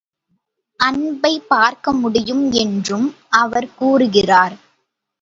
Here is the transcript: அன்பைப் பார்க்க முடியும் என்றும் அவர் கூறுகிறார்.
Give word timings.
அன்பைப் 0.79 1.49
பார்க்க 1.49 1.91
முடியும் 1.93 2.51
என்றும் 2.51 3.07
அவர் 3.29 3.69
கூறுகிறார். 3.75 4.55